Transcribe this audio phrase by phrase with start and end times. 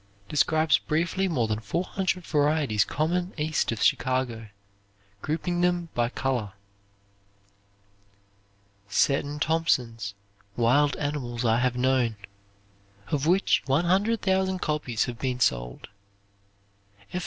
[0.29, 4.47] Describes briefly more than 400 varieties common east of Chicago,
[5.21, 6.53] grouping them by color.
[8.89, 10.15] Seton Thompson's
[10.57, 12.15] "Wild Animals I have Known";
[13.09, 15.87] of which 100,000 copies have been sold.
[17.13, 17.19] F.
[17.19, 17.19] A.